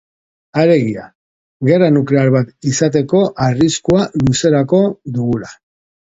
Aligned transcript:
Alegia, 0.59 1.03
gerra 1.69 1.89
nuklear 1.97 2.31
bat 2.37 2.49
izateko 2.73 3.21
arriskua 3.49 4.09
luzerako 4.25 4.83
dugula. 5.21 5.55